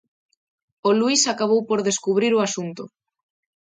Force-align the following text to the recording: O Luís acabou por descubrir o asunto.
O 0.89 0.91
Luís 0.99 1.21
acabou 1.33 1.61
por 1.69 1.79
descubrir 1.89 2.31
o 2.35 2.43
asunto. 2.47 2.83